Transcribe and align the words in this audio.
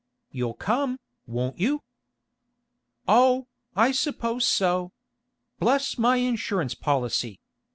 You'll 0.31 0.55
come, 0.55 0.99
won't 1.27 1.59
you?" 1.59 1.83
"Oh, 3.07 3.45
I 3.75 3.91
suppose 3.91 4.47
so. 4.47 4.93
Bless 5.59 5.95
my 5.99 6.15
insurance 6.17 6.73
policy! 6.73 7.39